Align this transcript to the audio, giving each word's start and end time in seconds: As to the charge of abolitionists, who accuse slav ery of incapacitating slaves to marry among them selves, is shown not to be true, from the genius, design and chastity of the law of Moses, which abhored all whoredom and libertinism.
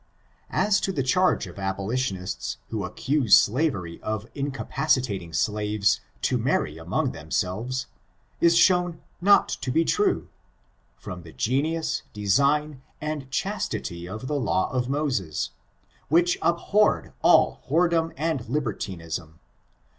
As 0.49 0.81
to 0.81 0.91
the 0.91 1.03
charge 1.03 1.45
of 1.45 1.59
abolitionists, 1.59 2.57
who 2.69 2.83
accuse 2.83 3.37
slav 3.37 3.75
ery 3.75 4.01
of 4.01 4.25
incapacitating 4.33 5.31
slaves 5.31 6.01
to 6.23 6.39
marry 6.39 6.79
among 6.79 7.11
them 7.11 7.29
selves, 7.29 7.85
is 8.39 8.57
shown 8.57 8.99
not 9.21 9.47
to 9.47 9.69
be 9.69 9.85
true, 9.85 10.27
from 10.95 11.21
the 11.21 11.31
genius, 11.33 12.01
design 12.13 12.81
and 12.99 13.29
chastity 13.29 14.07
of 14.07 14.25
the 14.25 14.39
law 14.39 14.71
of 14.71 14.89
Moses, 14.89 15.51
which 16.09 16.35
abhored 16.41 17.13
all 17.21 17.61
whoredom 17.69 18.11
and 18.17 18.49
libertinism. 18.49 19.37